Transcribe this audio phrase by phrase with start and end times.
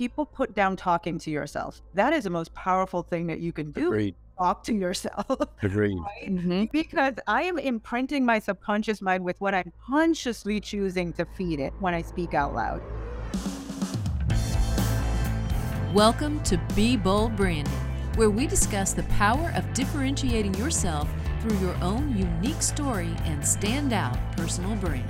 [0.00, 1.82] people put down talking to yourself.
[1.92, 3.88] That is the most powerful thing that you can do.
[3.88, 4.14] Agreed.
[4.38, 5.26] Talk to yourself.
[5.62, 5.98] Agreed.
[5.98, 6.26] right?
[6.26, 6.72] Mhm.
[6.72, 11.74] Because I am imprinting my subconscious mind with what I'm consciously choosing to feed it
[11.80, 12.80] when I speak out loud.
[15.92, 17.70] Welcome to Be Bold Branding,
[18.16, 21.10] where we discuss the power of differentiating yourself
[21.42, 25.04] through your own unique story and standout personal brand.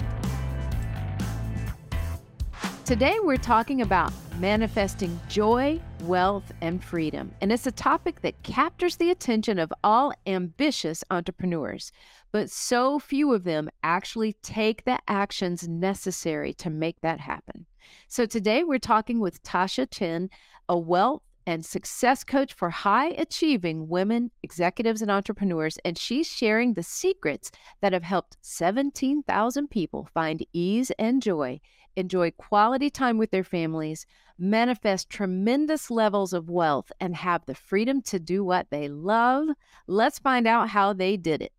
[2.85, 7.31] Today, we're talking about manifesting joy, wealth, and freedom.
[7.43, 11.93] And it's a topic that captures the attention of all ambitious entrepreneurs.
[12.33, 17.67] But so few of them actually take the actions necessary to make that happen.
[18.09, 20.31] So today, we're talking with Tasha Chen,
[20.71, 25.79] a wealth and success coach for high achieving women, executives, and entrepreneurs.
[25.85, 27.51] And she's sharing the secrets
[27.83, 31.61] that have helped 17,000 people find ease and joy
[32.01, 34.07] enjoy quality time with their families,
[34.39, 39.49] manifest tremendous levels of wealth, and have the freedom to do what they love.
[39.87, 41.53] Let's find out how they did it.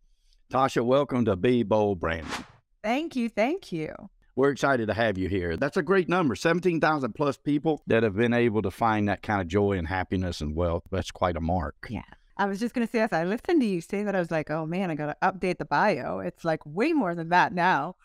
[0.52, 2.46] Tasha, welcome to Be Bold Branding.
[2.84, 3.30] Thank you.
[3.30, 3.94] Thank you.
[4.36, 5.56] We're excited to have you here.
[5.58, 9.42] That's a great number 17,000 plus people that have been able to find that kind
[9.42, 10.84] of joy and happiness and wealth.
[10.90, 11.76] That's quite a mark.
[11.90, 12.02] Yeah.
[12.38, 14.32] I was just going to say, as I listened to you say that, I was
[14.32, 16.20] like, oh man, I got to update the bio.
[16.20, 17.98] It's like way more than that now.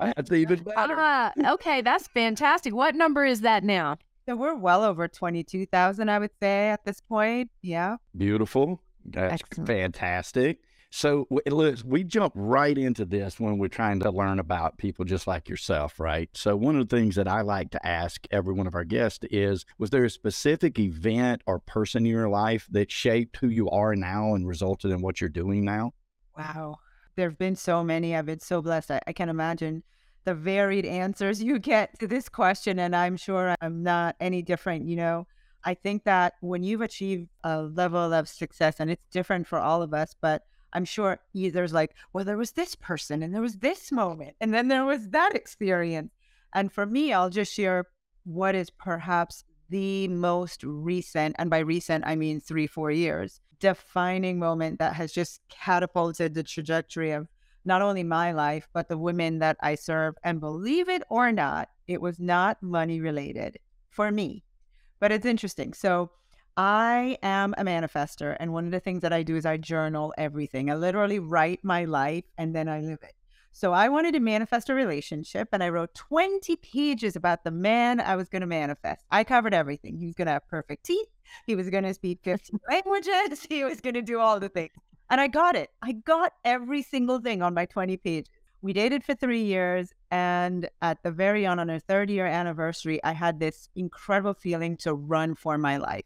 [0.00, 0.94] That's even better.
[0.98, 2.74] Ah, okay, that's fantastic.
[2.74, 3.98] What number is that now?
[4.26, 7.50] So we're well over 22,000, I would say, at this point.
[7.60, 7.96] Yeah.
[8.16, 8.80] Beautiful.
[9.04, 9.66] That's Excellent.
[9.68, 10.58] fantastic.
[10.94, 15.26] So, Liz, we jump right into this when we're trying to learn about people just
[15.26, 16.28] like yourself, right?
[16.34, 19.24] So, one of the things that I like to ask every one of our guests
[19.30, 23.70] is Was there a specific event or person in your life that shaped who you
[23.70, 25.94] are now and resulted in what you're doing now?
[26.36, 26.76] Wow.
[27.16, 28.16] There have been so many.
[28.16, 28.90] I've been so blessed.
[28.90, 29.82] I, I can imagine
[30.24, 32.78] the varied answers you get to this question.
[32.78, 34.86] And I'm sure I'm not any different.
[34.88, 35.26] You know,
[35.64, 39.82] I think that when you've achieved a level of success, and it's different for all
[39.82, 43.56] of us, but I'm sure there's like, well, there was this person and there was
[43.56, 46.12] this moment, and then there was that experience.
[46.54, 47.86] And for me, I'll just share
[48.24, 54.38] what is perhaps the most recent, and by recent, I mean three, four years, defining
[54.38, 57.26] moment that has just catapulted the trajectory of
[57.64, 60.14] not only my life, but the women that I serve.
[60.24, 64.44] And believe it or not, it was not money related for me.
[65.00, 65.72] But it's interesting.
[65.72, 66.10] So
[66.56, 68.36] I am a manifester.
[68.38, 70.70] And one of the things that I do is I journal everything.
[70.70, 73.14] I literally write my life and then I live it.
[73.54, 78.00] So I wanted to manifest a relationship and I wrote 20 pages about the man
[78.00, 79.04] I was going to manifest.
[79.10, 79.98] I covered everything.
[79.98, 81.06] He was going to have perfect teeth.
[81.46, 83.46] He was going to speak 15 languages.
[83.48, 84.72] He was going to do all the things.
[85.10, 85.70] And I got it.
[85.82, 88.28] I got every single thing on my 20 pages.
[88.62, 89.92] We dated for three years.
[90.10, 94.78] And at the very end, on our third year anniversary, I had this incredible feeling
[94.78, 96.04] to run for my life.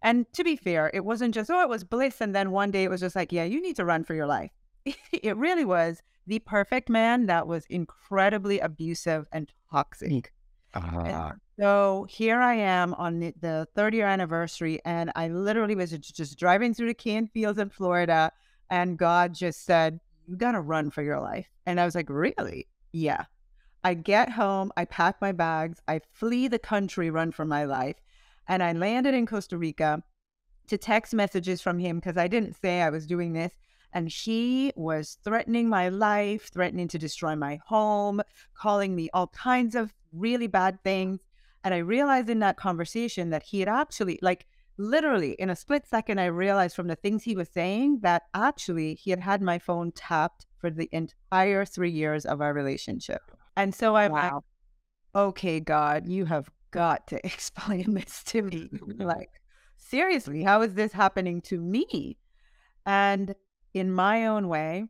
[0.00, 2.20] And to be fair, it wasn't just, oh, it was bliss.
[2.20, 4.26] And then one day it was just like, yeah, you need to run for your
[4.26, 4.52] life.
[5.12, 10.32] it really was the perfect man that was incredibly abusive and toxic.
[10.74, 15.90] Ah, So here I am on the- the third year anniversary, and I literally was
[15.90, 18.32] just just driving through the cane fields in Florida,
[18.70, 21.48] and God just said, You gotta run for your life.
[21.66, 22.66] And I was like, Really?
[22.92, 23.26] Yeah.
[23.84, 27.96] I get home, I pack my bags, I flee the country, run for my life,
[28.48, 30.02] and I landed in Costa Rica
[30.68, 33.52] to text messages from him because I didn't say I was doing this.
[33.94, 38.20] And he was threatening my life, threatening to destroy my home,
[38.54, 41.20] calling me all kinds of really bad things.
[41.62, 44.46] And I realized in that conversation that he had actually, like,
[44.76, 48.94] literally in a split second, I realized from the things he was saying that actually
[48.96, 53.22] he had had my phone tapped for the entire three years of our relationship.
[53.56, 54.44] And so I'm like, Wow.
[55.14, 58.68] okay, God, you have got to explain this to me.
[58.98, 59.30] like,
[59.76, 62.18] seriously, how is this happening to me?
[62.86, 63.34] And
[63.74, 64.86] in my own way,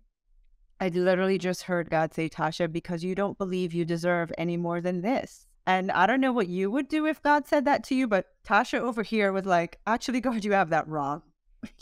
[0.81, 4.81] I literally just heard God say, Tasha, because you don't believe you deserve any more
[4.81, 5.47] than this.
[5.67, 8.27] And I don't know what you would do if God said that to you, but
[8.47, 11.23] Tasha over here was like, actually, God, you have that wrong.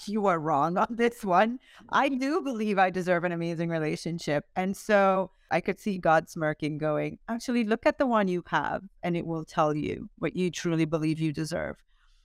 [0.06, 1.58] You are wrong on this one.
[1.90, 4.44] I do believe I deserve an amazing relationship.
[4.54, 8.84] And so I could see God smirking, going, actually, look at the one you have,
[9.02, 11.76] and it will tell you what you truly believe you deserve.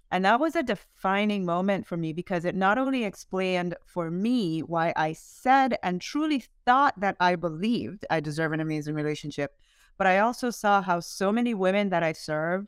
[0.09, 4.61] And that was a defining moment for me because it not only explained for me
[4.61, 9.57] why I said and truly thought that I believed I deserve an amazing relationship,
[9.97, 12.67] but I also saw how so many women that I served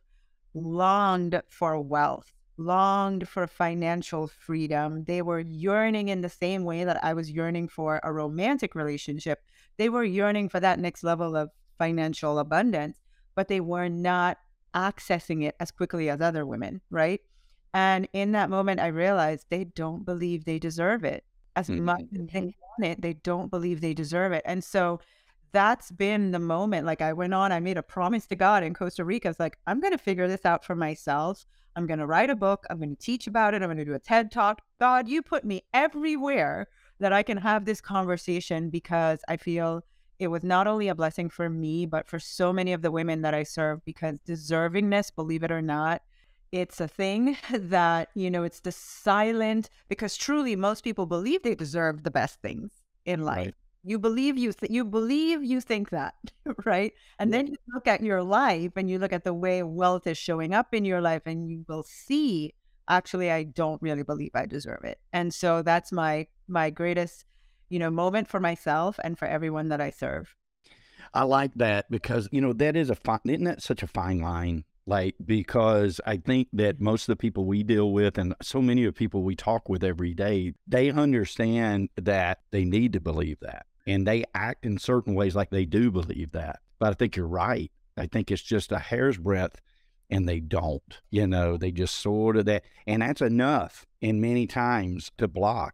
[0.54, 5.06] longed for wealth, longed for financial freedom.
[5.06, 9.44] They were yearning in the same way that I was yearning for a romantic relationship.
[9.78, 13.00] They were yearning for that next level of financial abundance,
[13.34, 14.40] but they were not
[14.76, 17.22] accessing it as quickly as other women, right?
[17.74, 21.24] And in that moment, I realized they don't believe they deserve it
[21.56, 21.86] as mm-hmm.
[21.86, 23.02] much as they want it.
[23.02, 24.44] They don't believe they deserve it.
[24.46, 25.00] And so
[25.52, 26.86] that's been the moment.
[26.86, 29.28] Like I went on, I made a promise to God in Costa Rica.
[29.28, 31.46] I was like, I'm going to figure this out for myself.
[31.76, 32.66] I'm going to write a book.
[32.70, 33.62] I'm going to teach about it.
[33.62, 34.62] I'm going to do a TED talk.
[34.80, 36.68] God, you put me everywhere
[37.00, 39.84] that I can have this conversation because I feel
[40.20, 43.22] it was not only a blessing for me, but for so many of the women
[43.22, 46.02] that I serve because deservingness, believe it or not,
[46.52, 51.56] it's a thing that, you know, it's the silent, because truly most people believe they
[51.56, 52.72] deserve the best things
[53.06, 53.38] in life.
[53.38, 53.56] Right.
[53.84, 56.14] You believe you th- you believe you think that,
[56.66, 56.94] right?
[57.18, 60.18] And then you look at your life and you look at the way wealth is
[60.18, 62.54] showing up in your life and you will see
[62.90, 65.00] actually I don't really believe I deserve it.
[65.14, 67.24] And so that's my my greatest,
[67.70, 70.36] you know, moment for myself and for everyone that I serve.
[71.14, 74.20] I like that because you know that is a fine, isn't that such a fine
[74.20, 74.66] line?
[74.90, 78.86] Like because I think that most of the people we deal with and so many
[78.86, 83.38] of the people we talk with every day, they understand that they need to believe
[83.42, 86.60] that and they act in certain ways like they do believe that.
[86.80, 87.72] But I think you're right.
[87.98, 89.62] I think it's just a hair's breadth
[90.10, 91.00] and they don't.
[91.12, 93.86] You know, they just sort of that, and that's enough.
[94.02, 95.74] And many times to block.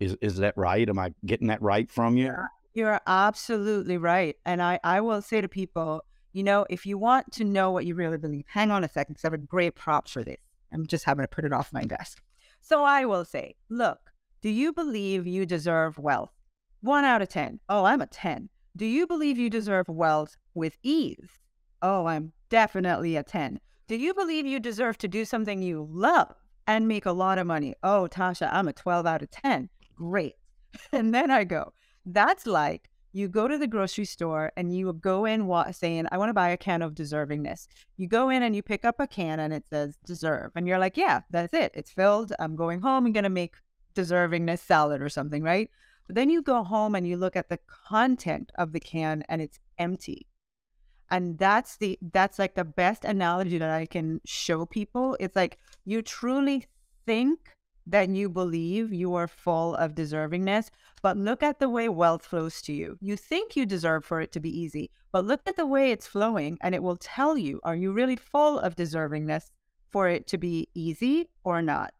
[0.00, 0.88] Is is that right?
[0.88, 2.34] Am I getting that right from you?
[2.74, 4.36] You're absolutely right.
[4.44, 6.02] And I I will say to people,
[6.36, 9.14] you know, if you want to know what you really believe, hang on a second,
[9.14, 10.36] because I have a great prop for this.
[10.70, 12.20] I'm just having to put it off my desk.
[12.60, 14.12] So I will say, look,
[14.42, 16.34] do you believe you deserve wealth?
[16.82, 17.60] One out of 10.
[17.70, 18.50] Oh, I'm a 10.
[18.76, 21.38] Do you believe you deserve wealth with ease?
[21.80, 23.58] Oh, I'm definitely a 10.
[23.88, 26.34] Do you believe you deserve to do something you love
[26.66, 27.74] and make a lot of money?
[27.82, 29.70] Oh, Tasha, I'm a 12 out of 10.
[29.94, 30.34] Great.
[30.92, 31.72] And then I go,
[32.04, 36.28] that's like you go to the grocery store and you go in saying, I want
[36.28, 37.66] to buy a can of deservingness.
[37.96, 40.50] You go in and you pick up a can and it says deserve.
[40.54, 41.72] And you're like, yeah, that's it.
[41.74, 42.34] It's filled.
[42.38, 43.06] I'm going home.
[43.06, 43.54] I'm going to make
[43.94, 45.70] deservingness salad or something, right?
[46.06, 47.58] But then you go home and you look at the
[47.88, 50.26] content of the can and it's empty
[51.10, 55.58] and that's the that's like the best analogy that i can show people it's like
[55.84, 56.66] you truly
[57.04, 57.55] think
[57.86, 60.70] that you believe you are full of deservingness
[61.02, 64.32] but look at the way wealth flows to you you think you deserve for it
[64.32, 67.60] to be easy but look at the way it's flowing and it will tell you
[67.62, 69.50] are you really full of deservingness
[69.88, 71.92] for it to be easy or not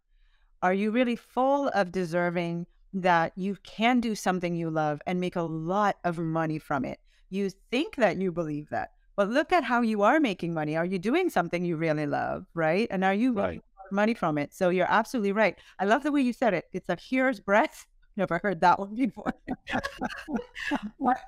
[0.63, 5.37] are you really full of deserving that you can do something you love and make
[5.37, 6.99] a lot of money from it
[7.29, 10.77] you think that you believe that but look at how you are making money.
[10.77, 12.87] Are you doing something you really love, right?
[12.91, 13.63] And are you right.
[13.91, 14.55] Money from it?
[14.55, 15.57] So you're absolutely right.
[15.79, 16.65] I love the way you said it.
[16.73, 17.87] It's a here's breath.
[18.19, 19.35] Never heard that one before.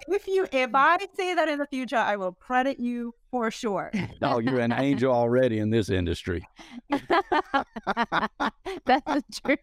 [0.08, 3.90] if you if I say that in the future, I will credit you for sure.
[4.22, 6.48] oh, you're an angel already in this industry.
[6.88, 7.10] That's
[8.86, 9.58] the truth.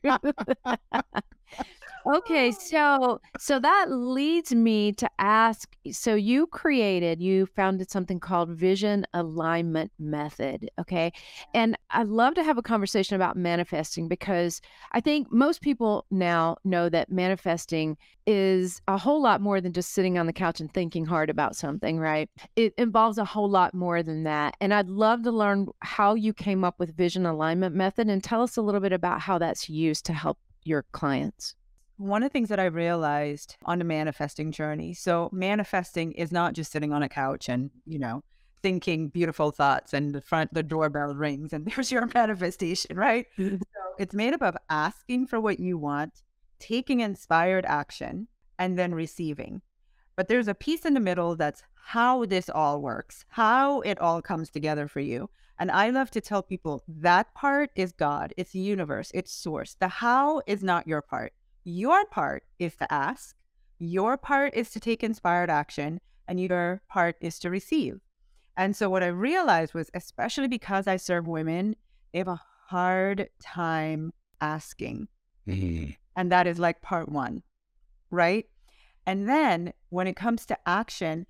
[2.08, 8.52] Okay, so so that leads me to ask so you created, you founded something called
[8.52, 11.12] Vision Alignment Method, okay?
[11.56, 14.62] And I'd love to have a conversation about manifesting because
[14.92, 17.98] I think most people now know that manifesting
[18.28, 21.56] is a whole lot more than just sitting on the couch and thinking hard about
[21.56, 22.30] something, right?
[22.56, 24.56] It involves a whole lot more than that.
[24.62, 28.44] And I'd love to learn how you came up with Vision Alignment Method and tell
[28.44, 31.56] us a little bit about how that's used to help your clients.
[31.98, 36.54] One of the things that I realized on the manifesting journey so, manifesting is not
[36.54, 38.22] just sitting on a couch and, you know,
[38.62, 43.28] thinking beautiful thoughts and the front, the doorbell rings and there's your manifestation, right?
[43.38, 43.58] Mm-hmm.
[43.58, 46.24] so, it's made up of asking for what you want,
[46.60, 48.28] taking inspired action,
[48.60, 49.62] and then receiving.
[50.16, 54.22] But there's a piece in the middle that's how this all works, how it all
[54.22, 55.30] comes together for you.
[55.60, 59.76] And I love to tell people that part is God, it's the universe, it's source.
[59.80, 61.32] The how is not your part.
[61.66, 63.36] Your part is to ask,
[63.80, 68.00] your part is to take inspired action, and your part is to receive.
[68.56, 71.76] And so, what I realized was, especially because I serve women,
[72.14, 75.08] they have a hard time asking.
[75.48, 75.92] Mm-hmm.
[76.16, 77.44] And that is like part one,
[78.12, 78.46] right?
[79.06, 81.26] And then when it comes to action,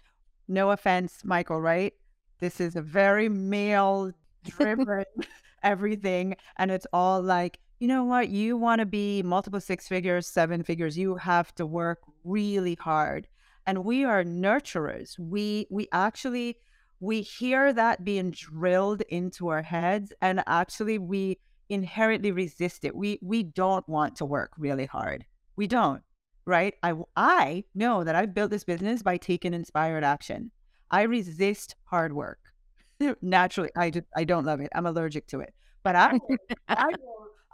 [0.48, 1.94] no offense, Michael, right?
[2.40, 4.12] This is a very male
[4.44, 5.06] driven
[5.64, 6.36] everything.
[6.58, 10.64] And it's all like, you know what, you want to be multiple six figures, seven
[10.64, 13.28] figures, you have to work really hard.
[13.68, 15.18] And we are nurturers.
[15.20, 16.58] We we actually
[17.00, 21.40] we hear that being drilled into our heads and actually we
[21.70, 22.96] inherently resist it.
[22.96, 25.26] We we don't want to work really hard.
[25.56, 26.02] We don't,
[26.46, 26.76] right?
[26.84, 30.52] I I know that I built this business by taking inspired action.
[30.92, 32.40] I resist hard work.
[33.22, 34.70] naturally, I just I don't love it.
[34.76, 35.54] I'm allergic to it.
[35.84, 36.20] But I,
[36.68, 36.92] I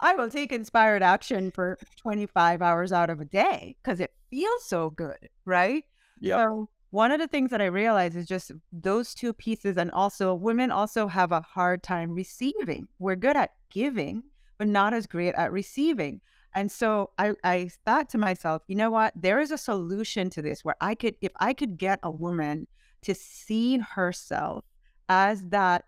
[0.02, 4.64] I will take inspired action for 25 hours out of a day because it feels
[4.64, 5.84] so good, right?
[6.20, 6.38] Yeah.
[6.38, 10.34] So one of the things that I realize is just those two pieces, and also
[10.34, 12.88] women also have a hard time receiving.
[12.98, 14.24] We're good at giving,
[14.58, 16.20] but not as great at receiving.
[16.54, 19.14] And so I, I thought to myself, you know what?
[19.16, 22.66] There is a solution to this where I could, if I could get a woman
[23.02, 24.64] to see herself
[25.08, 25.84] as that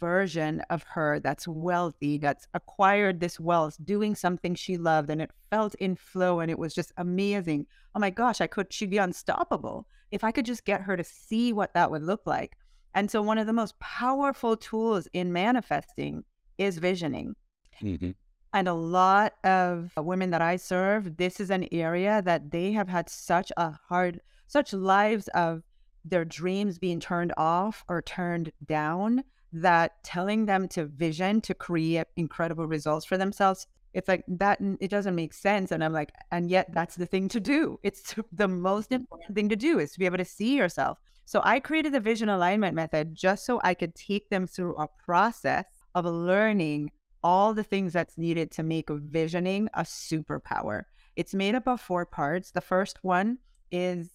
[0.00, 5.30] version of her that's wealthy, that's acquired this wealth, doing something she loved, and it
[5.50, 7.66] felt in flow and it was just amazing.
[7.94, 11.04] Oh my gosh, I could, she'd be unstoppable if I could just get her to
[11.04, 12.56] see what that would look like.
[12.94, 16.24] And so, one of the most powerful tools in manifesting
[16.58, 17.34] is visioning.
[17.82, 18.10] Mm-hmm.
[18.52, 22.88] And a lot of women that I serve, this is an area that they have
[22.88, 25.64] had such a hard, such lives of
[26.04, 29.24] their dreams being turned off or turned down
[29.54, 34.90] that telling them to vision to create incredible results for themselves it's like that it
[34.90, 38.48] doesn't make sense and i'm like and yet that's the thing to do it's the
[38.48, 39.02] most mm-hmm.
[39.02, 42.00] important thing to do is to be able to see yourself so i created the
[42.00, 46.90] vision alignment method just so i could take them through a process of learning
[47.24, 50.82] all the things that's needed to make visioning a superpower.
[51.16, 52.50] It's made up of four parts.
[52.50, 53.38] The first one
[53.72, 54.10] is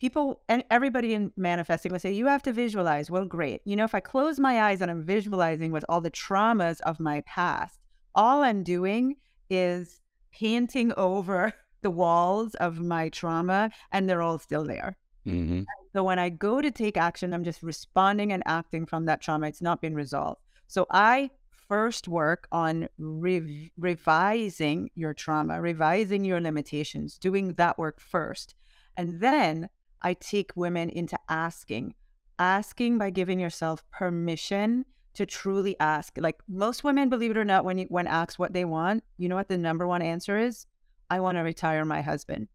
[0.00, 3.10] people and everybody in manifesting will say, You have to visualize.
[3.10, 3.62] Well, great.
[3.64, 7.00] You know, if I close my eyes and I'm visualizing with all the traumas of
[7.00, 7.78] my past,
[8.14, 9.16] all I'm doing
[9.50, 10.00] is
[10.32, 11.52] painting over
[11.82, 14.96] the walls of my trauma and they're all still there.
[15.26, 15.62] Mm-hmm.
[15.92, 19.48] So when I go to take action, I'm just responding and acting from that trauma.
[19.48, 20.40] It's not been resolved.
[20.66, 21.30] So I
[21.68, 28.54] first work on rev- revising your trauma, revising your limitations, doing that work first.
[28.96, 29.68] And then
[30.02, 31.94] I take women into asking,
[32.38, 36.16] asking by giving yourself permission to truly ask.
[36.16, 39.28] Like most women, believe it or not, when you, when asked what they want, you
[39.28, 40.66] know what the number one answer is?
[41.10, 42.48] I want to retire my husband.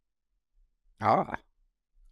[1.02, 1.36] Ah.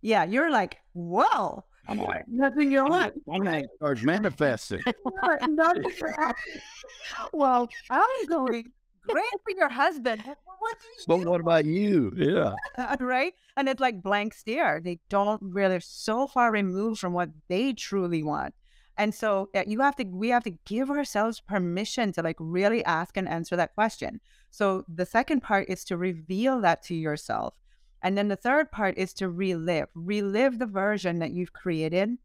[0.01, 3.13] Yeah, you're like, whoa, I'm like, nothing you want.
[3.31, 4.81] I'm like, starts manifesting.
[7.33, 8.71] well, I'm going,
[9.07, 10.23] great for your husband.
[10.25, 12.13] What do you But what about you?
[12.15, 12.53] Yeah.
[12.99, 13.33] right?
[13.57, 14.81] And it's like blank stare.
[14.83, 18.53] They don't really, so far removed from what they truly want.
[18.97, 22.83] And so uh, you have to, we have to give ourselves permission to like really
[22.85, 24.19] ask and answer that question.
[24.51, 27.55] So the second part is to reveal that to yourself.
[28.03, 32.17] And then the third part is to relive, relive the version that you've created.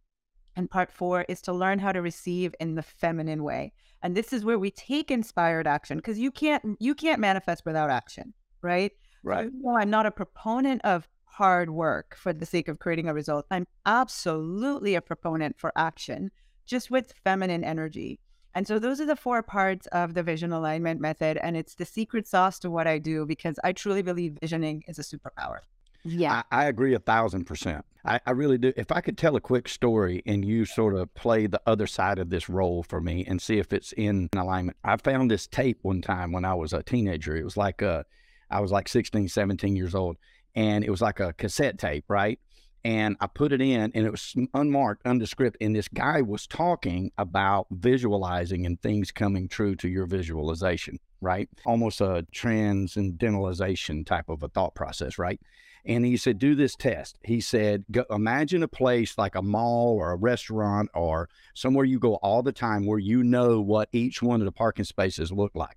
[0.56, 3.72] And part four is to learn how to receive in the feminine way.
[4.02, 7.90] And this is where we take inspired action because you can't you can't manifest without
[7.90, 8.32] action,
[8.62, 8.92] right?
[9.22, 9.50] Right.
[9.52, 13.46] No, I'm not a proponent of hard work for the sake of creating a result.
[13.50, 16.30] I'm absolutely a proponent for action,
[16.64, 18.20] just with feminine energy.
[18.54, 21.36] And so those are the four parts of the vision alignment method.
[21.36, 24.98] And it's the secret sauce to what I do because I truly believe visioning is
[24.98, 25.58] a superpower.
[26.06, 26.42] Yeah.
[26.50, 27.84] I, I agree a thousand percent.
[28.04, 28.72] I, I really do.
[28.76, 32.18] If I could tell a quick story and you sort of play the other side
[32.18, 34.76] of this role for me and see if it's in alignment.
[34.84, 37.36] I found this tape one time when I was a teenager.
[37.36, 38.04] It was like uh,
[38.50, 40.16] I was like 16, 17 years old.
[40.54, 42.38] And it was like a cassette tape, right?
[42.86, 45.56] and I put it in, and it was unmarked, undescript.
[45.60, 51.48] And this guy was talking about visualizing and things coming true to your visualization, right?
[51.64, 55.40] Almost a transcendentalization type of a thought process, right?
[55.86, 57.16] And he said, do this test.
[57.22, 62.16] He said, imagine a place like a mall or a restaurant or somewhere you go
[62.16, 65.76] all the time where you know what each one of the parking spaces look like.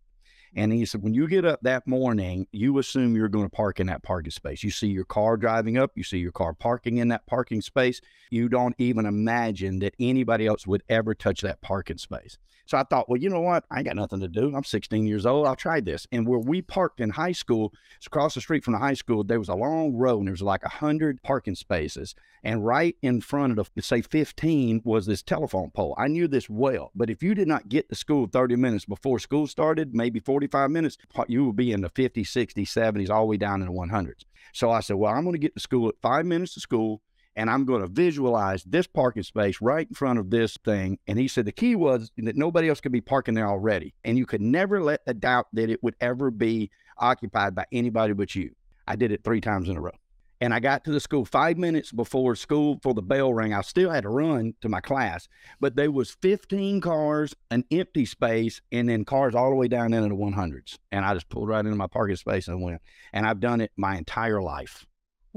[0.55, 3.79] And he said, when you get up that morning, you assume you're going to park
[3.79, 4.63] in that parking space.
[4.63, 8.01] You see your car driving up, you see your car parking in that parking space.
[8.31, 12.39] You don't even imagine that anybody else would ever touch that parking space.
[12.69, 13.65] So I thought, well, you know what?
[13.71, 14.55] I ain't got nothing to do.
[14.55, 15.47] I'm 16 years old.
[15.47, 16.05] I'll try this.
[16.11, 19.23] And where we parked in high school, it's across the street from the high school,
[19.23, 22.13] there was a long row and there was like a hundred parking spaces.
[22.43, 25.95] And right in front of the, say 15 was this telephone pole.
[25.97, 29.17] I knew this well, but if you did not get to school 30 minutes before
[29.17, 33.29] school started, maybe 45 minutes, you would be in the 50s, 60s, 70s, all the
[33.31, 34.25] way down in the 100s.
[34.53, 37.01] So I said, well, I'm going to get to school at five minutes to school
[37.39, 40.99] and I'm going to visualize this parking space right in front of this thing.
[41.07, 43.93] And he said the key was that nobody else could be parking there already.
[44.03, 48.11] And you could never let the doubt that it would ever be occupied by anybody
[48.11, 48.55] but you.
[48.85, 49.93] I did it three times in a row.
[50.41, 53.53] And I got to the school five minutes before school for the bell rang.
[53.53, 55.29] I still had to run to my class,
[55.61, 59.93] but there was 15 cars, an empty space, and then cars all the way down
[59.93, 60.77] into the 100s.
[60.91, 62.81] And I just pulled right into my parking space and went.
[63.13, 64.85] And I've done it my entire life.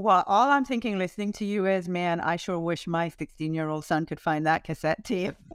[0.02, 3.68] Well, all I'm thinking listening to you is, man, I sure wish my 16 year
[3.68, 5.37] old son could find that cassette tape.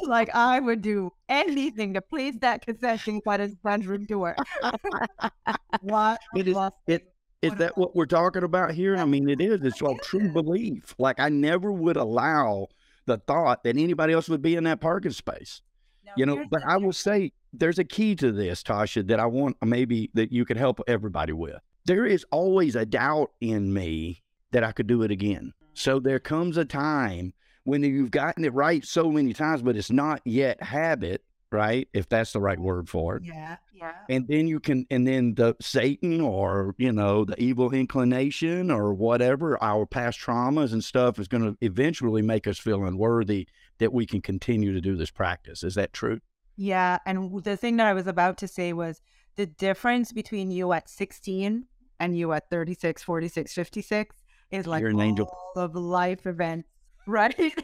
[0.00, 4.34] like, I would do anything to please that cassette tape at his bedroom door.
[5.82, 6.20] what?
[6.34, 6.56] It is,
[6.86, 8.96] it, is that what we're talking about here?
[8.96, 9.60] I mean, it is.
[9.62, 10.94] It's It a true belief.
[10.96, 12.68] Like, I never would allow
[13.04, 15.60] the thought that anybody else would be in that parking space.
[16.02, 19.26] Now, you know but i will say there's a key to this tasha that i
[19.26, 21.60] want maybe that you could help everybody with.
[21.84, 25.52] There is always a doubt in me that i could do it again.
[25.74, 27.32] So there comes a time
[27.64, 32.08] when you've gotten it right so many times but it's not yet habit right if
[32.08, 33.24] that's the right word for it.
[33.24, 33.92] Yeah, yeah.
[34.08, 38.94] and then you can and then the satan or you know the evil inclination or
[38.94, 43.46] whatever our past traumas and stuff is going to eventually make us feel unworthy
[43.78, 45.62] that we can continue to do this practice.
[45.62, 46.20] Is that true
[46.56, 46.98] Yeah.
[47.06, 49.00] And the thing that I was about to say was
[49.36, 51.64] the difference between you at 16
[52.00, 54.16] and you at 36, 46, 56
[54.50, 55.26] is like You're an angel.
[55.56, 56.68] all of life events,
[57.06, 57.54] right?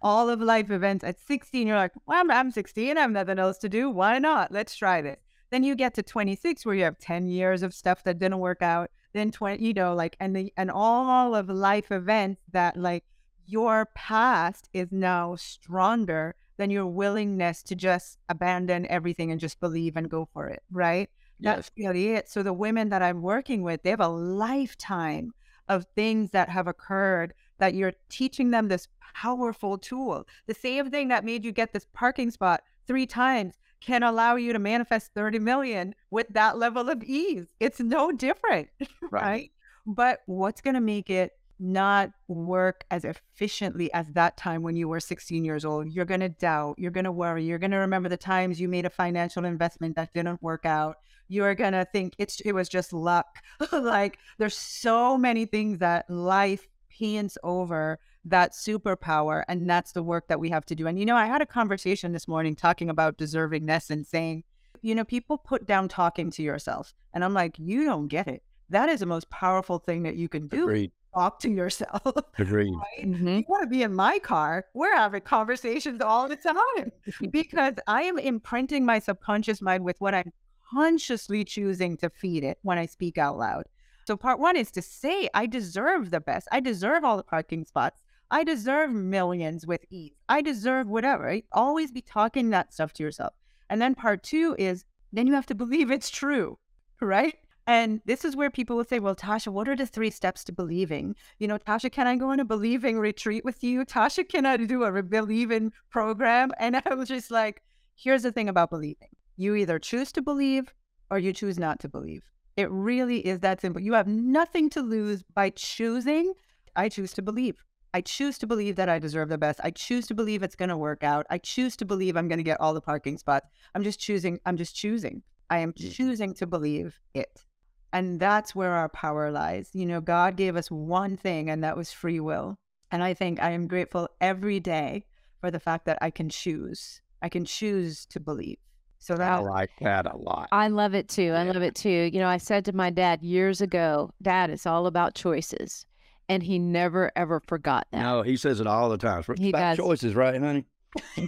[0.00, 1.02] all of life events.
[1.04, 2.96] At 16, you're like, well, I'm, I'm 16.
[2.96, 3.90] I have nothing else to do.
[3.90, 4.52] Why not?
[4.52, 5.18] Let's try this.
[5.50, 8.62] Then you get to 26 where you have 10 years of stuff that didn't work
[8.62, 8.90] out.
[9.12, 13.04] Then 20, you know, like, and the, and all of life events that like
[13.46, 19.96] your past is now stronger than your willingness to just abandon everything and just believe
[19.96, 21.10] and go for it, right?
[21.40, 22.28] That's really it.
[22.28, 25.32] So the women that I'm working with, they have a lifetime
[25.68, 30.26] of things that have occurred that you're teaching them this powerful tool.
[30.46, 34.52] The same thing that made you get this parking spot three times can allow you
[34.52, 37.46] to manifest 30 million with that level of ease.
[37.60, 38.68] It's no different,
[39.10, 39.50] right?
[39.86, 44.88] But what's going to make it not work as efficiently as that time when you
[44.88, 45.90] were 16 years old?
[45.90, 48.68] You're going to doubt, you're going to worry, you're going to remember the times you
[48.68, 50.98] made a financial investment that didn't work out.
[51.28, 53.42] You're going to think it's it was just luck.
[53.72, 60.28] like there's so many things that life paints over that superpower and that's the work
[60.28, 60.86] that we have to do.
[60.86, 64.44] And you know, I had a conversation this morning talking about deservingness and saying,
[64.82, 66.94] you know, people put down talking to yourself.
[67.12, 68.42] And I'm like, you don't get it.
[68.68, 70.64] That is the most powerful thing that you can do.
[70.64, 72.02] agreed Talk to yourself.
[72.38, 73.06] agreed right?
[73.06, 73.38] Mhm.
[73.38, 74.66] You want to be in my car.
[74.74, 76.92] We're having conversations all the time
[77.30, 80.30] because I am imprinting my subconscious mind with what I'm
[80.70, 83.64] consciously choosing to feed it when I speak out loud.
[84.06, 86.48] So, part one is to say, I deserve the best.
[86.52, 88.02] I deserve all the parking spots.
[88.30, 90.12] I deserve millions with ease.
[90.28, 91.24] I deserve whatever.
[91.24, 91.44] Right?
[91.52, 93.32] Always be talking that stuff to yourself.
[93.70, 96.58] And then part two is then you have to believe it's true,
[97.00, 97.36] right?
[97.66, 100.52] And this is where people will say, Well, Tasha, what are the three steps to
[100.52, 101.16] believing?
[101.38, 103.84] You know, Tasha, can I go on a believing retreat with you?
[103.84, 106.52] Tasha, can I do a believing program?
[106.58, 107.62] And I was just like,
[107.96, 110.72] Here's the thing about believing you either choose to believe
[111.10, 112.22] or you choose not to believe.
[112.56, 113.82] It really is that simple.
[113.82, 116.32] You have nothing to lose by choosing.
[116.74, 117.56] I choose to believe.
[117.92, 119.60] I choose to believe that I deserve the best.
[119.62, 121.26] I choose to believe it's going to work out.
[121.30, 123.48] I choose to believe I'm going to get all the parking spots.
[123.74, 124.38] I'm just choosing.
[124.46, 125.22] I'm just choosing.
[125.50, 125.92] I am Mm.
[125.92, 127.44] choosing to believe it.
[127.92, 129.70] And that's where our power lies.
[129.72, 132.58] You know, God gave us one thing, and that was free will.
[132.90, 135.04] And I think I am grateful every day
[135.40, 137.00] for the fact that I can choose.
[137.22, 138.58] I can choose to believe.
[138.98, 141.30] So that i that like that a lot I love it too.
[141.32, 142.10] I love it too.
[142.12, 145.84] You know, I said to my dad years ago, Dad, it's all about choices.
[146.28, 148.00] And he never, ever forgot that.
[148.00, 149.84] no he says it all the time it's He about does.
[149.86, 150.64] choices right honey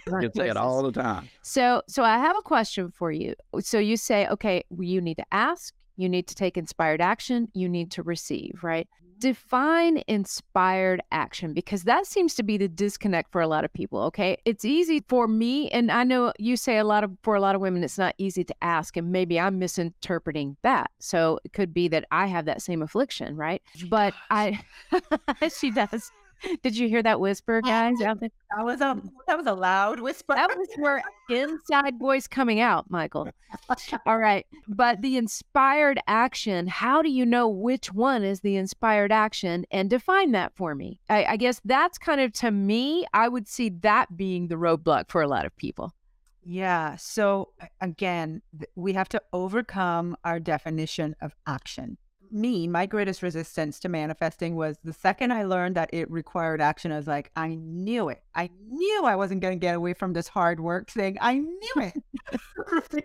[0.07, 3.35] About you say it all the time So, so I have a question for you.
[3.61, 7.69] So you say, okay, you need to ask, you need to take inspired action, you
[7.69, 8.89] need to receive, right?
[8.89, 9.19] Mm-hmm.
[9.19, 14.01] Define inspired action because that seems to be the disconnect for a lot of people.
[14.03, 17.41] Okay, it's easy for me, and I know you say a lot of for a
[17.41, 20.93] lot of women, it's not easy to ask, and maybe I'm misinterpreting that.
[21.01, 23.61] So it could be that I have that same affliction, right?
[23.83, 24.61] Oh but I,
[25.59, 26.13] she does.
[26.63, 28.01] Did you hear that whisper, guys?
[28.01, 28.31] Out there?
[28.57, 30.35] that was a that was a loud whisper.
[30.35, 33.29] That was your inside voice coming out, Michael.
[34.07, 34.47] All right.
[34.67, 39.91] But the inspired action, how do you know which one is the inspired action and
[39.91, 41.01] define that for me?
[41.09, 45.11] I, I guess that's kind of to me, I would see that being the roadblock
[45.11, 45.93] for a lot of people.
[46.45, 46.97] Yeah.
[46.97, 48.41] So again,
[48.75, 51.99] we have to overcome our definition of action.
[52.31, 56.93] Me, my greatest resistance to manifesting was the second I learned that it required action,
[56.93, 58.23] I was like, I knew it.
[58.35, 61.17] I knew I wasn't going to get away from this hard work thing.
[61.21, 63.05] I knew it.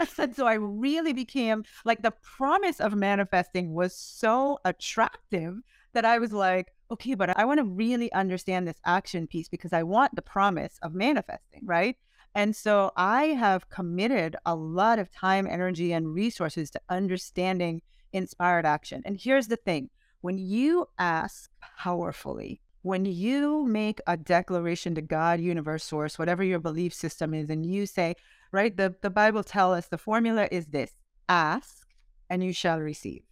[0.00, 5.58] I said, so I really became like the promise of manifesting was so attractive
[5.92, 9.72] that I was like, okay, but I want to really understand this action piece because
[9.72, 11.96] I want the promise of manifesting, right?
[12.34, 17.80] And so I have committed a lot of time, energy, and resources to understanding
[18.14, 19.02] inspired action.
[19.04, 19.90] And here's the thing
[20.22, 26.60] when you ask powerfully, when you make a declaration to God, universe, source, whatever your
[26.60, 28.14] belief system is, and you say,
[28.52, 30.92] right, the, the Bible tells us the formula is this
[31.28, 31.86] ask
[32.30, 33.22] and you shall receive,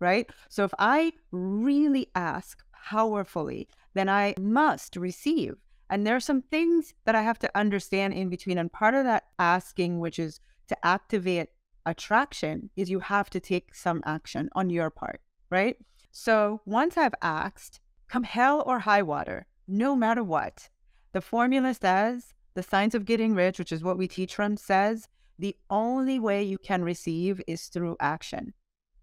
[0.00, 0.28] right?
[0.48, 5.54] So if I really ask powerfully, then I must receive.
[5.88, 8.58] And there are some things that I have to understand in between.
[8.58, 11.48] And part of that asking, which is to activate
[11.86, 15.20] attraction, is you have to take some action on your part,
[15.50, 15.76] right?
[16.10, 20.68] So once I've asked, come hell or high water, no matter what,
[21.12, 25.08] the formula says, the science of getting rich, which is what we teach from, says
[25.38, 28.54] the only way you can receive is through action.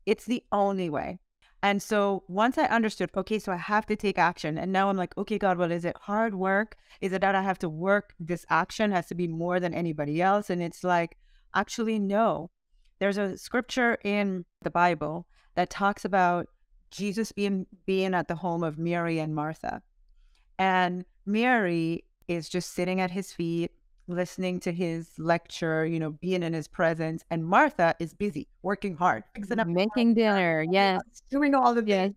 [0.05, 1.19] It's the only way.
[1.63, 4.57] And so once I understood, okay, so I have to take action.
[4.57, 6.75] And now I'm like, okay, God, well, is it hard work?
[7.01, 8.15] Is it that I have to work?
[8.19, 10.49] This action has to be more than anybody else.
[10.49, 11.17] And it's like,
[11.53, 12.49] actually, no.
[13.01, 16.47] There's a scripture in the Bible that talks about
[16.91, 19.81] Jesus being being at the home of Mary and Martha.
[20.59, 23.71] And Mary is just sitting at his feet,
[24.07, 27.25] listening to his lecture, you know, being in his presence.
[27.31, 30.63] And Martha is busy, working hard, fixing up making dinner.
[30.69, 31.01] Yes.
[31.31, 32.03] Doing all the yes.
[32.03, 32.15] things.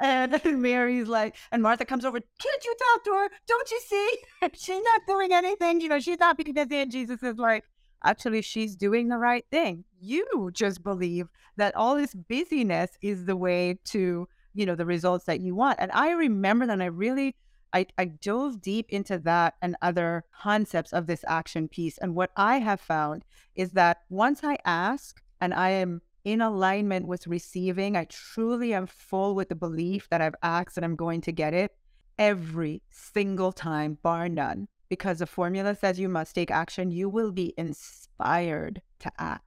[0.00, 3.28] And Mary's like, and Martha comes over, can't you talk to her?
[3.46, 4.18] Don't you see?
[4.54, 5.82] she's not doing anything.
[5.82, 6.76] You know, she's not being busy.
[6.76, 7.64] And Jesus is like,
[8.04, 9.84] actually, she's doing the right thing.
[10.00, 15.24] You just believe that all this busyness is the way to, you know, the results
[15.26, 15.78] that you want.
[15.80, 17.34] And I remember that I really
[17.72, 21.98] I, I dove deep into that and other concepts of this action piece.
[21.98, 27.06] And what I have found is that once I ask and I am in alignment
[27.06, 31.20] with receiving, I truly am full with the belief that I've asked and I'm going
[31.22, 31.74] to get it
[32.18, 34.68] every single time, bar none.
[34.88, 39.44] Because the formula says you must take action, you will be inspired to act.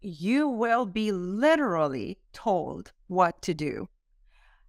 [0.00, 3.88] You will be literally told what to do.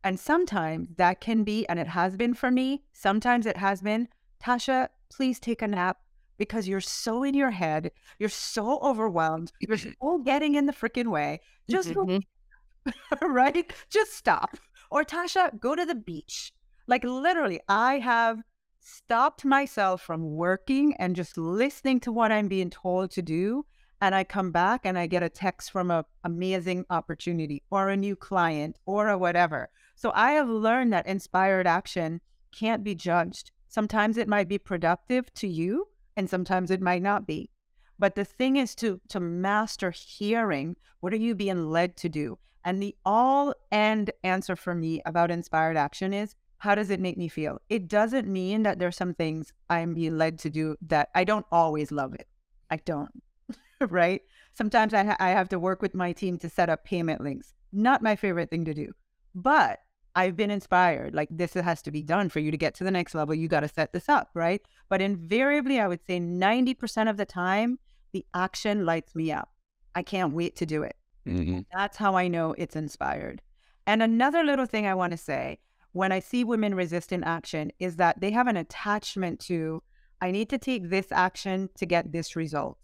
[0.03, 4.07] And sometimes that can be, and it has been for me, sometimes it has been,
[4.41, 5.97] Tasha, please take a nap
[6.37, 7.91] because you're so in your head.
[8.19, 9.51] You're so overwhelmed.
[9.59, 11.41] You're so getting in the freaking way.
[11.69, 13.25] Just mm-hmm.
[13.25, 13.73] right?
[13.89, 14.57] Just stop.
[14.91, 16.53] Or Tasha, go to the beach.
[16.87, 18.43] Like literally, I have
[18.85, 23.65] stopped myself from working and just listening to what I'm being told to do.
[23.99, 27.97] And I come back and I get a text from a amazing opportunity or a
[27.97, 29.69] new client or a whatever.
[29.95, 32.21] So I have learned that inspired action
[32.51, 33.51] can't be judged.
[33.69, 37.49] Sometimes it might be productive to you and sometimes it might not be.
[37.97, 42.37] But the thing is to to master hearing what are you being led to do?
[42.63, 47.17] And the all end answer for me about inspired action is how does it make
[47.17, 47.61] me feel?
[47.69, 51.45] It doesn't mean that there's some things I'm being led to do that I don't
[51.51, 52.27] always love it.
[52.69, 53.11] I don't,
[53.89, 54.21] right?
[54.53, 57.53] Sometimes I, ha- I have to work with my team to set up payment links.
[57.71, 58.93] Not my favorite thing to do.
[59.33, 59.79] But
[60.15, 61.13] I've been inspired.
[61.13, 63.35] Like this has to be done for you to get to the next level.
[63.35, 64.61] You got to set this up, right?
[64.89, 67.79] But invariably, I would say 90% of the time,
[68.13, 69.49] the action lights me up.
[69.93, 70.95] I can't wait to do it.
[71.27, 71.61] Mm-hmm.
[71.73, 73.41] That's how I know it's inspired.
[73.87, 75.59] And another little thing I want to say
[75.95, 79.81] when I see women resisting action is that they have an attachment to,
[80.19, 82.77] I need to take this action to get this result.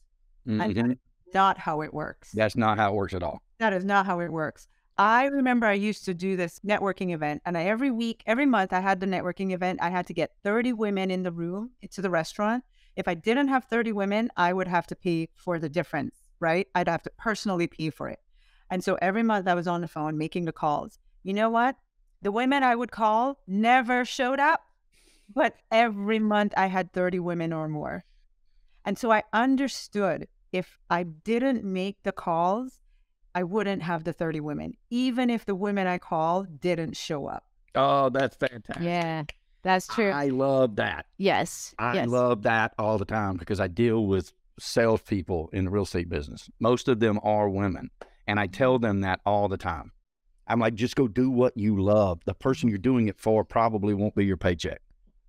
[0.48, 0.62] Mm-hmm.
[0.62, 2.32] And that's not how it works.
[2.32, 3.42] That's not how it works at all.
[3.60, 4.70] That is not how it works.
[4.98, 8.72] I remember I used to do this networking event, and I, every week, every month,
[8.72, 9.80] I had the networking event.
[9.82, 12.64] I had to get 30 women in the room to the restaurant.
[12.96, 16.66] If I didn't have 30 women, I would have to pay for the difference, right?
[16.76, 18.20] I'd have to personally pay for it.
[18.70, 20.98] And so every month I was on the phone making the calls.
[21.24, 21.76] You know what?
[22.22, 24.62] The women I would call never showed up,
[25.34, 28.04] but every month I had 30 women or more.
[28.86, 32.80] And so I understood if I didn't make the calls,
[33.34, 37.46] I wouldn't have the 30 women, even if the women I called didn't show up.
[37.76, 38.84] Oh, that's fantastic.
[38.84, 39.24] Yeah,
[39.64, 40.12] that's true.
[40.12, 41.06] I love that.
[41.18, 41.74] Yes.
[41.80, 42.08] I yes.
[42.08, 46.50] love that all the time because I deal with salespeople in the real estate business.
[46.60, 47.90] Most of them are women.
[48.28, 49.92] And I tell them that all the time.
[50.52, 52.20] I'm like, just go do what you love.
[52.26, 54.82] The person you're doing it for probably won't be your paycheck,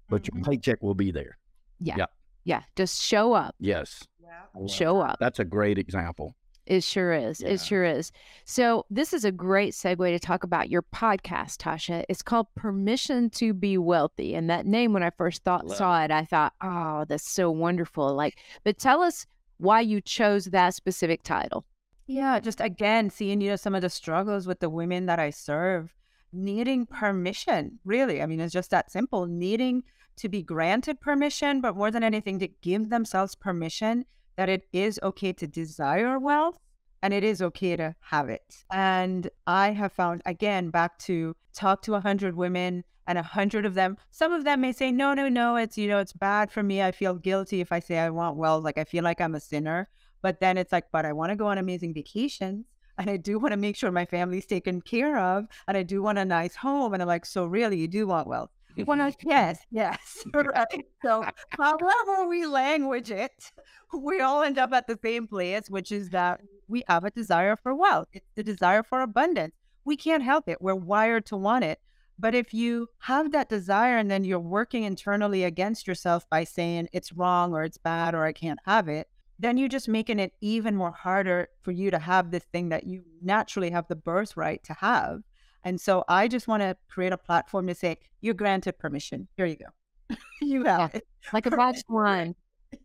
[0.08, 0.50] but your mm-hmm.
[0.50, 1.38] paycheck will be there.
[1.78, 1.94] Yeah.
[1.98, 2.06] Yeah.
[2.44, 2.62] Yeah.
[2.74, 3.54] Just show up.
[3.60, 4.02] Yes.
[4.20, 4.66] Yeah.
[4.66, 5.18] Show up.
[5.20, 6.34] That's a great example.
[6.66, 7.40] It sure is.
[7.40, 7.50] Yeah.
[7.50, 8.10] It sure is.
[8.44, 12.04] So, this is a great segue to talk about your podcast, Tasha.
[12.08, 14.34] It's called Permission to Be Wealthy.
[14.34, 15.76] And that name, when I first thought Love.
[15.76, 18.14] saw it, I thought, oh, that's so wonderful.
[18.14, 19.26] Like, but tell us
[19.58, 21.64] why you chose that specific title.
[22.06, 25.30] Yeah, just again, seeing, you know, some of the struggles with the women that I
[25.30, 25.94] serve,
[26.32, 28.20] needing permission, really.
[28.20, 29.84] I mean, it's just that simple, needing
[30.16, 34.04] to be granted permission, but more than anything, to give themselves permission
[34.36, 36.58] that it is okay to desire wealth
[37.02, 38.64] and it is okay to have it.
[38.70, 43.66] And I have found, again, back to talk to a 100 women and a hundred
[43.66, 46.52] of them, some of them may say, no, no, no, it's, you know, it's bad
[46.52, 46.82] for me.
[46.82, 48.64] I feel guilty if I say I want wealth.
[48.64, 49.88] Like I feel like I'm a sinner.
[50.22, 52.66] But then it's like, but I want to go on amazing vacations
[52.98, 56.02] and I do want to make sure my family's taken care of and I do
[56.02, 56.94] want a nice home.
[56.94, 58.50] And I'm like, so really, you do want wealth?
[58.76, 60.86] Well, no, yes, yes, right.
[61.04, 63.52] So, however we language it,
[63.92, 67.56] we all end up at the same place, which is that we have a desire
[67.56, 68.08] for wealth.
[68.14, 69.52] It's the desire for abundance.
[69.84, 70.62] We can't help it.
[70.62, 71.80] We're wired to want it.
[72.18, 76.88] But if you have that desire and then you're working internally against yourself by saying
[76.92, 80.32] it's wrong or it's bad or I can't have it, then you're just making it
[80.40, 84.62] even more harder for you to have this thing that you naturally have the birthright
[84.64, 85.20] to have.
[85.64, 89.28] And so I just want to create a platform to say, you're granted permission.
[89.36, 90.16] Here you go.
[90.40, 91.06] you have it.
[91.32, 92.34] Like a botched one.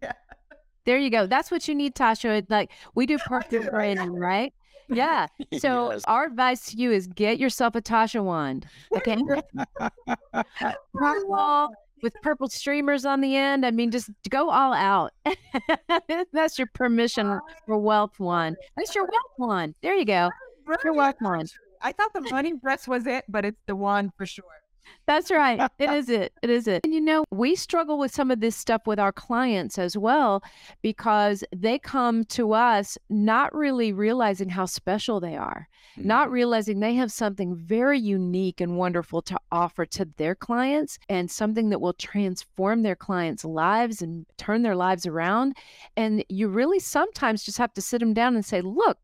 [0.01, 0.13] Yeah.
[0.85, 1.27] There you go.
[1.27, 2.37] That's what you need, Tasha.
[2.37, 4.53] It's like we do personal branding, right?
[4.89, 5.27] Yeah.
[5.59, 6.03] So yes.
[6.05, 8.67] our advice to you is get yourself a Tasha wand.
[8.95, 9.17] Okay.
[12.01, 13.65] With purple streamers on the end.
[13.65, 15.13] I mean, just go all out.
[16.33, 18.55] That's your permission for wealth one.
[18.75, 19.75] That's your wealth one.
[19.81, 20.29] There you go.
[20.83, 21.47] Your wealth one.
[21.81, 24.45] I thought the money breast was it, but it's the one for sure.
[25.05, 25.59] That's right.
[25.79, 26.33] It is it.
[26.41, 26.81] It is it.
[26.83, 30.43] And you know, we struggle with some of this stuff with our clients as well
[30.81, 36.07] because they come to us not really realizing how special they are, mm-hmm.
[36.07, 41.29] not realizing they have something very unique and wonderful to offer to their clients and
[41.29, 45.55] something that will transform their clients' lives and turn their lives around.
[45.95, 48.97] And you really sometimes just have to sit them down and say, look,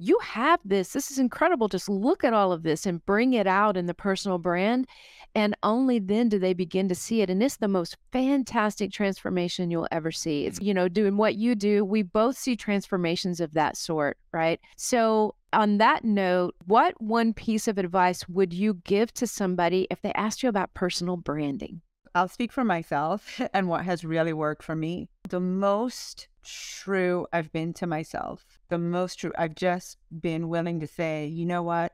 [0.00, 0.94] you have this.
[0.94, 1.68] This is incredible.
[1.68, 4.88] Just look at all of this and bring it out in the personal brand.
[5.34, 7.30] And only then do they begin to see it.
[7.30, 10.46] And it's the most fantastic transformation you'll ever see.
[10.46, 10.64] It's, mm.
[10.64, 11.84] you know, doing what you do.
[11.84, 14.60] We both see transformations of that sort, right?
[14.76, 20.00] So, on that note, what one piece of advice would you give to somebody if
[20.00, 21.80] they asked you about personal branding?
[22.14, 25.08] I'll speak for myself and what has really worked for me.
[25.28, 30.86] The most true I've been to myself, the most true I've just been willing to
[30.86, 31.92] say, you know what?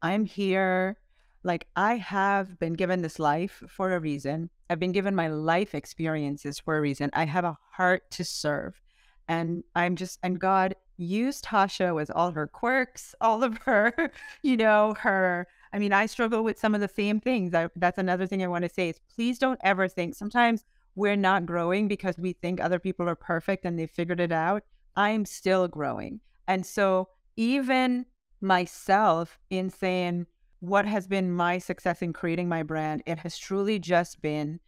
[0.00, 0.96] I'm here.
[1.44, 4.50] Like, I have been given this life for a reason.
[4.70, 7.10] I've been given my life experiences for a reason.
[7.12, 8.80] I have a heart to serve.
[9.28, 14.56] And I'm just, and God used Tasha with all her quirks, all of her, you
[14.56, 17.54] know, her I mean, I struggle with some of the same things.
[17.54, 21.16] I, that's another thing I want to say is please don't ever think sometimes we're
[21.16, 24.64] not growing because we think other people are perfect and they figured it out.
[24.96, 26.20] I'm still growing.
[26.46, 28.04] And so even
[28.42, 30.26] myself in saying
[30.62, 34.60] what has been my success in creating my brand, it has truly just been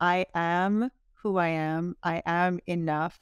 [0.00, 1.96] I am who I am.
[2.04, 3.18] I am enough.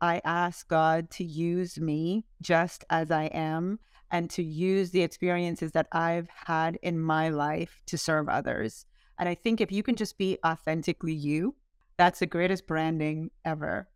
[0.00, 3.80] I ask God to use me just as I am
[4.12, 8.86] and to use the experiences that I've had in my life to serve others.
[9.18, 11.56] And I think if you can just be authentically you,
[11.96, 13.88] that's the greatest branding ever.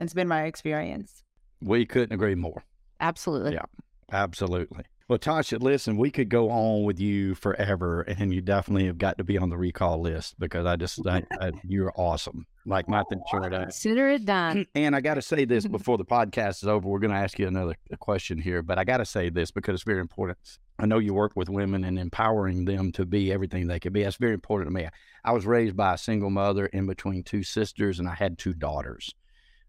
[0.00, 1.22] It's been my experience.
[1.62, 2.64] We couldn't agree more.
[2.98, 3.52] Absolutely.
[3.52, 3.66] Yeah,
[4.10, 4.82] absolutely.
[5.10, 9.18] Well, Tasha, listen, we could go on with you forever, and you definitely have got
[9.18, 12.46] to be on the recall list because I just, I, I, you're awesome.
[12.64, 13.50] Like my thing short.
[13.50, 14.66] Consider it done.
[14.76, 16.88] And I got to say this before the podcast is over.
[16.88, 19.74] We're going to ask you another question here, but I got to say this because
[19.74, 20.38] it's very important.
[20.78, 24.04] I know you work with women and empowering them to be everything they can be.
[24.04, 24.88] That's very important to me.
[25.24, 28.52] I was raised by a single mother in between two sisters, and I had two
[28.52, 29.12] daughters.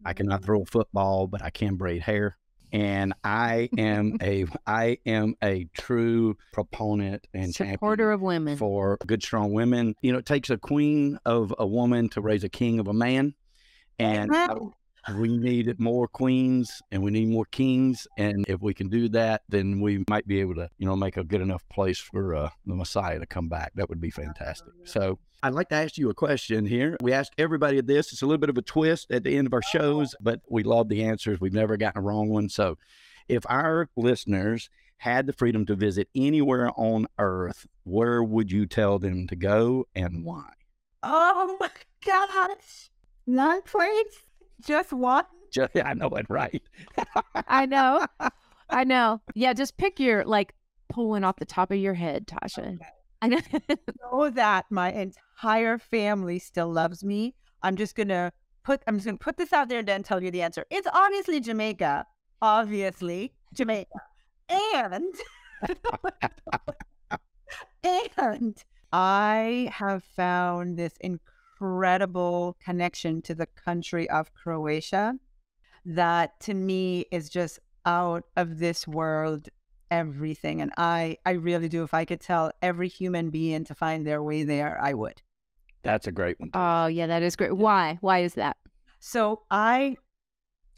[0.06, 0.46] I cannot mm.
[0.46, 2.38] throw a football, but I can braid hair
[2.72, 8.58] and I am a I am a true proponent and supporter of women.
[8.58, 9.96] for good strong women.
[10.02, 12.94] You know, it takes a queen of a woman to raise a king of a
[12.94, 13.34] man,
[14.00, 14.32] and
[15.16, 18.08] we need more queens and we need more kings.
[18.18, 21.18] And if we can do that, then we might be able to, you know, make
[21.18, 23.72] a good enough place for uh, the Messiah to come back.
[23.76, 24.74] That would be fantastic.
[24.84, 26.98] So I'd like to ask you a question here.
[27.02, 28.14] We ask everybody this.
[28.14, 30.64] It's a little bit of a twist at the end of our shows, but we
[30.64, 31.42] love the answers.
[31.42, 32.50] We've never gotten a wrong one.
[32.50, 32.78] So
[33.28, 39.00] if our listeners had the freedom to visit anywhere on earth, where would you tell
[39.00, 40.52] them to go and why?
[41.02, 41.70] Oh my
[42.06, 42.92] gosh.
[43.26, 44.31] Not place.
[44.66, 45.26] Just one?
[45.52, 46.62] Just, I know it, right?
[47.48, 48.06] I know.
[48.70, 49.22] I know.
[49.36, 50.54] Yeah, just pick your, like,
[50.90, 52.76] pulling off the top of your head, Tasha.
[52.76, 52.86] Okay.
[53.22, 53.40] I know.
[54.12, 57.36] know that my entire family still loves me.
[57.64, 58.32] I'm just going to
[58.64, 60.66] put, I'm just to put this out there and then tell you the answer.
[60.70, 62.06] It's obviously Jamaica.
[62.42, 64.00] Obviously Jamaica.
[64.50, 65.14] And,
[68.18, 71.31] and I have found this incredible
[71.62, 75.14] incredible connection to the country of Croatia
[75.86, 79.50] that to me is just out of this world
[79.90, 80.62] everything.
[80.62, 81.84] And I, I really do.
[81.84, 85.22] If I could tell every human being to find their way there, I would.
[85.84, 86.52] That's a great one.
[86.54, 87.56] Oh, yeah, that is great.
[87.56, 87.98] Why?
[88.02, 88.58] Why is that?
[89.00, 89.98] So I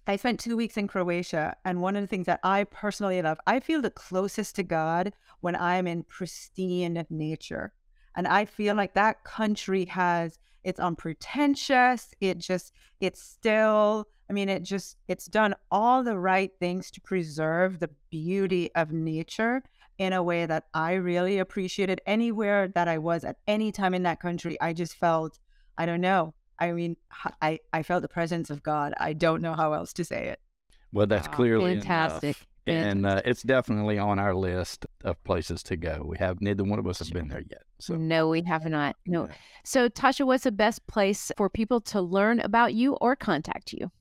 [0.07, 3.37] I spent two weeks in Croatia, and one of the things that I personally love,
[3.47, 7.71] I feel the closest to God when I'm in pristine nature.
[8.15, 12.09] And I feel like that country has, it's unpretentious.
[12.19, 17.01] It just, it's still, I mean, it just, it's done all the right things to
[17.01, 19.63] preserve the beauty of nature
[19.97, 22.01] in a way that I really appreciated.
[22.05, 25.39] Anywhere that I was at any time in that country, I just felt,
[25.77, 26.97] I don't know, I mean,
[27.41, 28.93] I, I felt the presence of God.
[28.99, 30.39] I don't know how else to say it.
[30.91, 32.37] Well, that's clearly fantastic.
[32.37, 32.47] Enough.
[32.65, 36.03] And uh, it's definitely on our list of places to go.
[36.05, 37.63] We have neither one of us has been there yet.
[37.79, 38.95] So no, we have not.
[39.05, 39.27] No.
[39.65, 43.91] So Tasha, what's the best place for people to learn about you or contact you?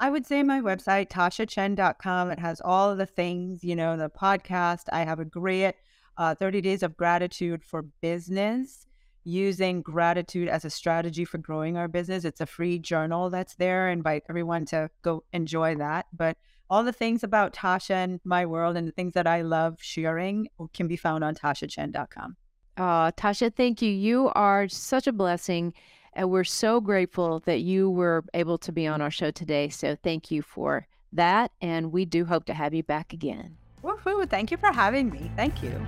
[0.00, 2.30] I would say my website, tashachen.com.
[2.30, 4.84] It has all of the things, you know, the podcast.
[4.90, 5.74] I have a great
[6.16, 8.86] uh, 30 days of gratitude for business
[9.24, 12.24] using gratitude as a strategy for growing our business.
[12.24, 13.88] It's a free journal that's there.
[13.88, 16.06] I invite everyone to go enjoy that.
[16.12, 16.38] But
[16.70, 20.48] all the things about Tasha and my world and the things that I love sharing
[20.72, 22.36] can be found on tashachen.com.
[22.78, 23.90] Oh, Tasha, thank you.
[23.90, 25.74] You are such a blessing.
[26.12, 29.68] And we're so grateful that you were able to be on our show today.
[29.68, 31.52] So thank you for that.
[31.60, 33.56] And we do hope to have you back again.
[33.82, 34.28] Woohoo.
[34.28, 35.30] Thank you for having me.
[35.36, 35.84] Thank you.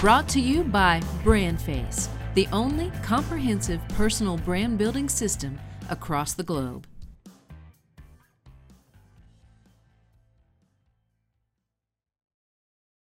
[0.00, 6.86] Brought to you by BrandFace the only comprehensive personal brand building system across the globe.